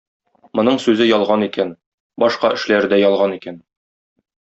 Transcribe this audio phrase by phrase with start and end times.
[0.59, 1.75] Моның сүзе ялган икән,
[2.25, 3.67] башка эшләре дә ялган икән.